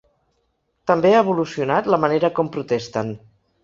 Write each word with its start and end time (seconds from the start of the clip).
També 0.93 1.13
ha 1.13 1.21
evolucionat 1.27 1.93
la 1.97 2.03
manera 2.09 2.35
com 2.41 2.53
protesten. 2.61 3.19